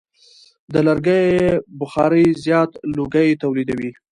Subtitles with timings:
[0.73, 3.91] د لرګیو بخاري زیات لوګی تولیدوي.